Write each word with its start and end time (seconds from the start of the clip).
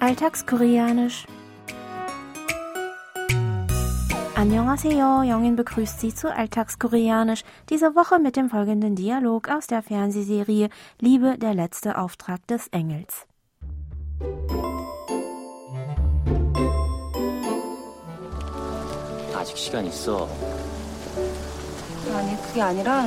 Alltagskoreanisch. 0.00 1.26
Annyeonghaseyo, 4.34 5.22
Jongin 5.22 5.56
begrüßt 5.56 6.00
Sie 6.00 6.14
zu 6.14 6.34
Alltagskoreanisch, 6.34 7.44
diese 7.68 7.94
Woche 7.94 8.18
mit 8.18 8.36
dem 8.36 8.50
folgenden 8.50 8.96
Dialog 8.96 9.48
aus 9.48 9.66
der 9.66 9.82
Fernsehserie 9.82 10.68
Liebe, 10.98 11.38
der 11.38 11.54
letzte 11.54 11.96
Auftrag 11.98 12.46
des 12.48 12.68
Engels. 12.68 13.26
아직 19.34 19.56
시간 19.56 19.84
있어. 19.86 20.28
아니 22.14 22.36
그게 22.42 22.62
아니라 22.62 23.06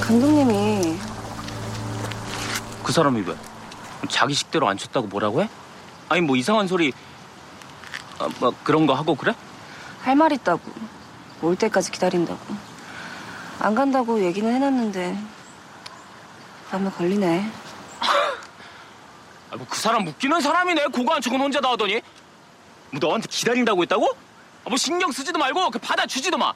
감독님이 0.00 0.96
그 2.84 2.92
사람이 2.92 3.22
왜? 3.22 3.34
자기 4.09 4.33
식대로 4.33 4.67
안 4.67 4.77
쳤다고 4.77 5.07
뭐라고 5.07 5.41
해? 5.43 5.49
아니 6.09 6.21
뭐 6.21 6.35
이상한 6.35 6.67
소리 6.67 6.91
아, 8.19 8.27
뭐 8.39 8.53
그런 8.63 8.85
거 8.85 8.93
하고 8.93 9.15
그래? 9.15 9.33
할 10.03 10.15
말 10.15 10.31
있다고 10.31 10.61
올 11.41 11.55
때까지 11.55 11.91
기다린다고 11.91 12.39
안 13.59 13.75
간다고 13.75 14.21
얘기는 14.23 14.51
해놨는데 14.51 15.17
마음에 16.71 16.89
걸리네 16.89 17.51
아, 19.51 19.55
뭐 19.55 19.65
그 19.69 19.77
사람 19.77 20.07
웃기는 20.07 20.39
사람이네. 20.41 20.85
고거 20.87 21.13
한 21.13 21.21
척은 21.21 21.39
혼자 21.39 21.59
다 21.59 21.71
하더니. 21.71 22.01
뭐 22.91 22.99
너한테 22.99 23.27
기다린다고 23.29 23.81
했다고? 23.83 24.07
아, 24.65 24.69
뭐 24.69 24.77
신경 24.77 25.11
쓰지도 25.11 25.37
말고 25.39 25.69
그 25.71 25.79
받아주지도 25.79 26.37
마. 26.37 26.53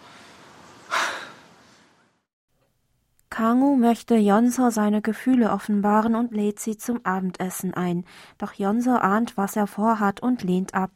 Kangu 3.35 3.75
möchte 3.75 4.15
Jonso 4.15 4.69
seine 4.69 5.01
Gefühle 5.01 5.51
offenbaren 5.51 6.15
und 6.15 6.31
lädt 6.31 6.57
sie 6.61 6.77
zum 6.77 7.05
Abendessen 7.05 7.73
ein. 7.73 8.05
Doch 8.37 8.53
Jonso 8.53 8.91
ahnt, 8.91 9.35
was 9.35 9.57
er 9.57 9.67
vorhat 9.67 10.21
und 10.21 10.41
lehnt 10.41 10.73
ab. 10.73 10.91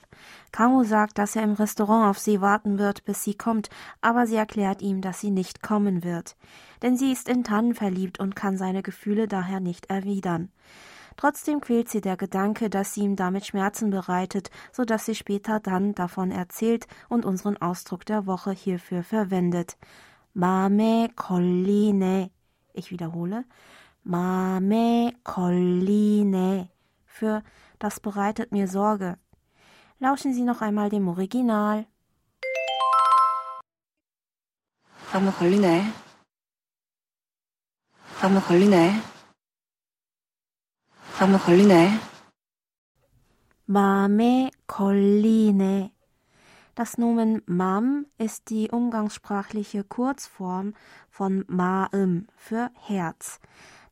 Kangu 0.54 0.86
sagt, 0.86 1.18
dass 1.18 1.36
er 1.36 1.44
im 1.44 1.52
Restaurant 1.52 2.09
auf 2.09 2.18
sie 2.18 2.40
warten 2.40 2.80
wird, 2.80 3.04
bis 3.04 3.26
sie 3.26 3.34
kommt, 3.34 3.70
aber 4.00 4.26
sie 4.26 4.38
erklärt 4.38 4.81
ihm, 4.81 5.02
dass 5.02 5.20
sie 5.20 5.31
nicht 5.31 5.62
kommen 5.62 6.06
wird. 6.06 6.38
Denn 6.81 6.96
sie 6.96 7.12
ist 7.12 7.28
in 7.28 7.44
Tannen 7.44 7.76
verliebt 7.76 8.22
und 8.22 8.38
kann 8.38 8.56
seine 8.56 8.84
Gefühle 8.84 9.28
daher 9.28 9.59
nicht 9.59 9.90
erwidern. 9.90 10.48
Trotzdem 11.18 11.59
quält 11.59 11.90
sie 11.90 12.00
der 12.00 12.16
Gedanke, 12.16 12.70
dass 12.70 12.94
sie 12.94 13.02
ihm 13.02 13.18
damit 13.18 13.48
Schmerzen 13.48 13.90
bereitet, 13.90 14.50
so 14.72 14.86
dass 14.86 15.06
sie 15.06 15.16
später 15.16 15.59
dann 15.59 15.94
davon 15.94 16.31
erzählt 16.31 16.88
und 17.09 17.26
unseren 17.26 17.58
Ausdruck 17.58 18.06
der 18.06 18.28
Woche 18.28 18.52
hierfür 18.52 19.03
verwendet. 19.03 19.76
Mame 20.34 21.11
kolline. 21.14 22.31
Ich 22.73 22.91
wiederhole. 22.91 23.45
Mame 24.03 25.12
kolline. 25.23 26.69
Für 27.06 27.42
das 27.78 28.00
bereitet 28.00 28.53
mir 28.53 28.69
Sorge. 28.69 29.19
Lauschen 29.98 30.34
Sie 30.34 30.42
noch 30.42 30.61
einmal 30.61 30.91
dem 30.91 31.09
Original. 31.09 31.87
마음에 35.14 35.31
걸리네 35.31 35.84
마음에 38.20 38.41
걸리네 38.41 39.00
마음에 41.06 41.39
걸리네 41.39 42.00
Mame 43.69 44.50
kolline. 44.67 45.95
Das 46.80 46.97
Nomen 46.97 47.41
Mam 47.45 48.05
ist 48.17 48.49
die 48.49 48.69
umgangssprachliche 48.72 49.83
Kurzform 49.83 50.75
von 51.09 51.44
Maim 51.49 52.27
für 52.38 52.72
Herz. 52.73 53.41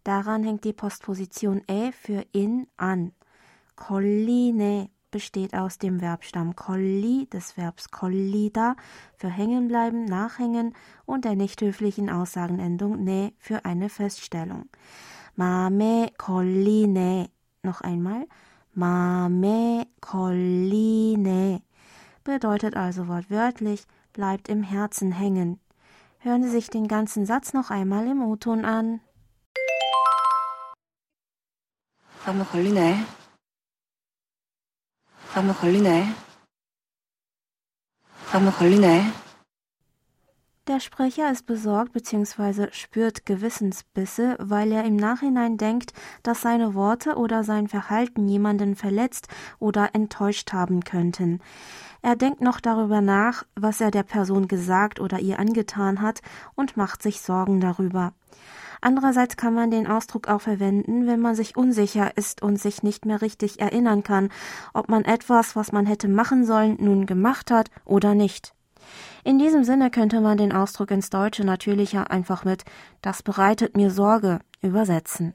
Daran 0.06 0.46
hängt 0.46 0.64
die 0.64 0.72
Postposition 0.72 1.62
ä 1.70 1.92
für 1.92 2.24
in 2.32 2.66
an. 2.78 3.12
Kolline 3.76 4.90
besteht 5.12 5.54
aus 5.54 5.80
dem 5.80 6.00
Verbstamm 6.00 6.56
kolli, 6.56 7.28
des 7.30 7.58
Verbs 7.58 7.92
kollida 7.92 8.78
für 9.18 9.30
hängen 9.30 9.68
bleiben, 9.68 10.06
nachhängen 10.06 10.74
und 11.06 11.26
der 11.26 11.36
nicht 11.36 11.60
höflichen 11.60 12.10
Aussagenendung 12.10 13.04
ne 13.04 13.34
für 13.38 13.66
eine 13.66 13.90
Feststellung. 13.90 14.70
Mame 15.36 16.10
kolline. 16.18 17.30
Noch 17.64 17.82
einmal. 17.82 18.28
Mame 18.74 19.88
kolline 20.00 21.67
bedeutet 22.27 22.77
also 22.77 23.09
wortwörtlich 23.09 23.85
bleibt 24.13 24.49
im 24.49 24.63
Herzen 24.63 25.13
hängen. 25.13 25.61
Hören 26.19 26.43
Sie 26.43 26.51
sich 26.51 26.71
den 26.71 26.87
ganzen 26.89 27.27
Satz 27.27 27.53
noch 27.53 27.71
einmal 27.71 28.07
im 28.07 28.23
O-Ton 28.23 28.65
an. 28.65 29.01
마음에 32.25 32.45
걸리네 32.45 33.05
마음에 35.35 35.53
걸리네 35.55 36.07
마음에 38.33 38.51
걸리네 38.53 39.03
der 40.68 40.82
Sprecher 40.82 41.32
ist 41.32 41.46
besorgt 41.46 41.94
bzw. 41.94 42.68
spürt 42.72 43.26
Gewissensbisse, 43.26 44.36
weil 44.38 44.74
er 44.74 44.84
im 44.84 44.98
Nachhinein 44.98 45.56
denkt, 45.56 45.94
dass 46.24 46.42
seine 46.42 46.74
Worte 46.74 47.16
oder 47.16 47.46
sein 47.46 47.70
Verhalten 47.70 48.28
jemanden 48.28 48.76
verletzt 48.76 49.30
oder 49.60 49.96
enttäuscht 49.96 50.52
haben 50.52 50.84
könnten. 50.84 51.40
Er 52.02 52.18
denkt 52.18 52.42
noch 52.42 52.60
darüber 52.60 53.00
nach, 53.00 53.46
was 53.56 53.80
er 53.80 53.92
der 53.92 54.04
Person 54.04 54.50
gesagt 54.50 55.00
oder 55.00 55.20
ihr 55.20 55.40
angetan 55.40 56.02
hat 56.02 56.20
und 56.56 56.76
macht 56.76 57.02
sich 57.02 57.22
Sorgen 57.22 57.62
darüber. 57.62 58.12
Andererseits 58.82 59.38
kann 59.38 59.54
man 59.54 59.72
den 59.72 59.88
Ausdruck 59.88 60.28
auch 60.28 60.42
verwenden, 60.42 61.08
wenn 61.08 61.22
man 61.22 61.34
sich 61.34 61.56
unsicher 61.56 62.18
ist 62.18 62.42
und 62.42 62.60
sich 62.60 62.84
nicht 62.84 63.06
mehr 63.06 63.22
richtig 63.22 63.62
erinnern 63.62 64.04
kann, 64.04 64.28
ob 64.74 64.90
man 64.90 65.06
etwas, 65.06 65.56
was 65.56 65.72
man 65.72 65.86
hätte 65.86 66.10
machen 66.10 66.46
sollen, 66.46 66.76
nun 66.82 67.06
gemacht 67.06 67.52
hat 67.52 67.72
oder 67.86 68.16
nicht. 68.16 68.57
In 69.28 69.40
diesem 69.40 69.66
Sinne 69.66 69.92
könnte 69.92 70.22
man 70.22 70.38
den 70.38 70.54
Ausdruck 70.54 70.90
ins 70.90 71.10
Deutsche 71.10 71.44
natürlicher 71.44 72.10
einfach 72.12 72.46
mit 72.46 72.64
Das 73.02 73.24
bereitet 73.24 73.76
mir 73.76 73.92
Sorge 73.92 74.40
übersetzen. 74.62 75.34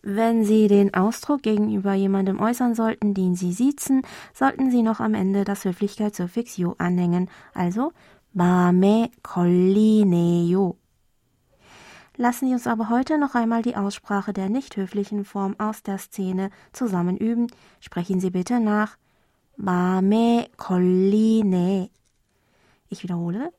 Wenn 0.00 0.42
Sie 0.42 0.68
den 0.68 0.94
Ausdruck 0.94 1.42
gegenüber 1.42 1.92
jemandem 1.92 2.40
äußern 2.40 2.74
sollten, 2.74 3.12
den 3.12 3.34
Sie 3.34 3.52
siezen, 3.52 4.00
sollten 4.32 4.70
Sie 4.70 4.80
noch 4.80 5.00
am 5.00 5.12
Ende 5.12 5.44
das 5.44 5.66
Höflichkeitssuffix 5.66 6.56
yo 6.56 6.76
anhängen, 6.78 7.28
also 7.52 7.92
Bame 8.32 9.10
kollineyo. 9.22 10.78
Lassen 12.16 12.48
Sie 12.48 12.54
uns 12.54 12.66
aber 12.66 12.88
heute 12.88 13.18
noch 13.18 13.34
einmal 13.34 13.60
die 13.60 13.76
Aussprache 13.76 14.32
der 14.32 14.48
nicht 14.48 14.78
höflichen 14.78 15.26
Form 15.26 15.56
aus 15.58 15.82
der 15.82 15.98
Szene 15.98 16.48
zusammen 16.72 17.18
üben. 17.18 17.48
Sprechen 17.80 18.18
Sie 18.18 18.30
bitte 18.30 18.60
nach 18.60 18.96
Bame 19.58 20.46
kolline. 20.56 21.90
Ich 22.90 23.04
wiederhole. 23.04 23.52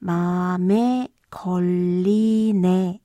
마음에 0.00 1.08
걸리네. 1.30 3.00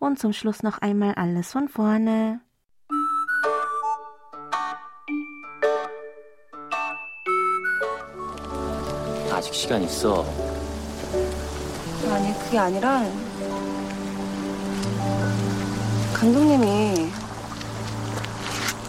Und 0.00 0.18
zum 0.18 0.32
Schluss 0.32 0.62
noch 0.62 0.78
einmal 0.78 1.14
alles 1.14 1.52
von 1.52 1.68
vorne. 1.68 2.40
아직 9.30 9.54
시간 9.54 9.82
있어. 9.82 10.24
아니 12.10 12.32
그게 12.38 12.58
아니라 12.58 13.02
감독님이 16.14 17.10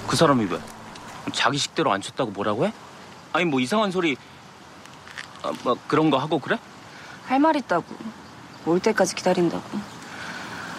그 0.08 0.16
사람이 0.16 0.46
왜? 0.46 0.60
자기 1.34 1.58
식대로 1.58 1.92
안 1.92 2.02
쳤다고 2.02 2.32
뭐라고 2.32 2.66
해? 2.66 2.74
아니 3.32 3.46
뭐 3.46 3.60
이상한 3.60 3.92
소리 3.92 4.16
아, 5.44 5.52
뭐 5.64 5.78
그런 5.88 6.10
거 6.10 6.18
하고 6.18 6.40
그래? 6.40 6.58
할 7.28 7.40
말 7.40 7.56
있다고 7.56 7.86
올 8.66 8.80
때까지 8.80 9.16
기다린다고 9.16 9.64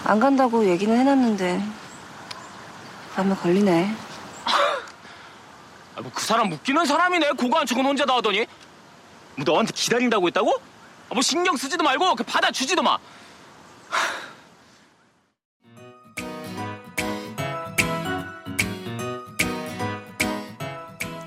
안 0.05 0.21
간다고 0.21 0.67
얘기는 0.67 0.95
해놨는데 0.97 1.63
마음에 3.17 3.35
걸리네 3.35 3.95
아, 5.97 6.01
뭐 6.01 6.11
그 6.15 6.23
사람 6.25 6.51
웃기는 6.53 6.85
사람이네. 6.85 7.31
고거 7.33 7.59
한 7.59 7.67
척은 7.67 7.85
혼자 7.85 8.05
다 8.05 8.17
하더니. 8.17 8.47
뭐 9.37 9.45
너한테 9.45 9.73
기다린다고 9.73 10.27
했다고? 10.29 10.51
아, 11.11 11.15
뭐 11.15 11.23
신경 11.23 11.57
쓰지도 11.57 11.83
말고 11.85 12.15
그 12.17 12.25
받아주지도 12.25 12.83
마. 12.83 12.99